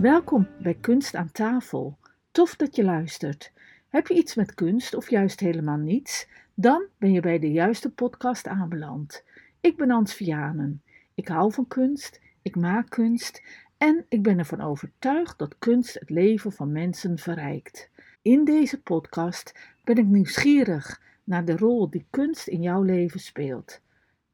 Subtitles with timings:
[0.00, 1.98] Welkom bij Kunst aan tafel.
[2.30, 3.52] Tof dat je luistert.
[3.88, 6.28] Heb je iets met kunst of juist helemaal niets?
[6.54, 9.24] Dan ben je bij de juiste podcast aanbeland.
[9.60, 10.82] Ik ben Hans Vianen.
[11.14, 13.42] Ik hou van kunst, ik maak kunst
[13.76, 17.90] en ik ben ervan overtuigd dat kunst het leven van mensen verrijkt.
[18.22, 19.54] In deze podcast
[19.84, 23.80] ben ik nieuwsgierig naar de rol die kunst in jouw leven speelt.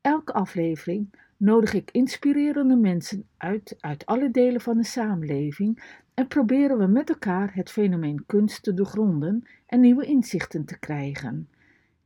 [0.01, 6.79] Elke aflevering nodig ik inspirerende mensen uit uit alle delen van de samenleving en proberen
[6.79, 11.49] we met elkaar het fenomeen kunst te doorgronden en nieuwe inzichten te krijgen.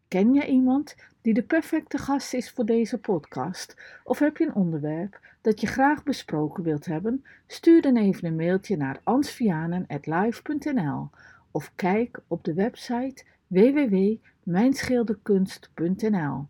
[0.08, 3.76] Ken je iemand die de perfecte gast is voor deze podcast?
[4.04, 7.24] Of heb je een onderwerp dat je graag besproken wilt hebben?
[7.46, 11.10] Stuur dan even een mailtje naar ansvianen.live.nl
[11.50, 16.46] of kijk op de website www.mijnschilderkunst.nl.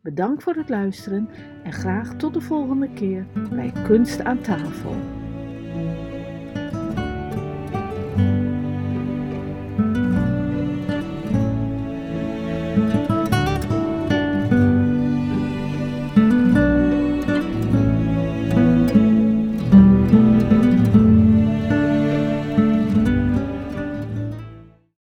[0.00, 1.28] Bedankt voor het luisteren
[1.64, 4.94] en graag tot de volgende keer bij Kunst aan tafel.